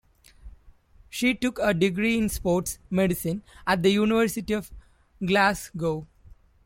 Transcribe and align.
She 1.11 1.35
took 1.35 1.59
a 1.61 1.75
degree 1.75 2.17
in 2.17 2.27
sports 2.29 2.79
medicine 2.89 3.43
at 3.67 3.83
the 3.83 3.91
University 3.91 4.51
of 4.53 4.71
Glasgow. 5.23 6.07